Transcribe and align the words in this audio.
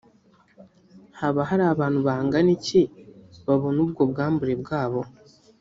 Haba 1.19 1.41
hari 1.49 1.63
abantu 1.73 1.99
bangana 2.07 2.49
iki 2.57 2.81
babona 3.45 3.77
ubwo 3.85 4.01
bwambure 4.11 4.53
bwabo 4.61 5.01